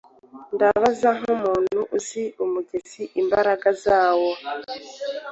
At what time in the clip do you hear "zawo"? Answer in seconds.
3.83-4.31